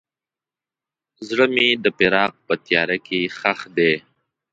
[1.27, 3.93] زړه مې د فراق په تیاره کې ښخ دی.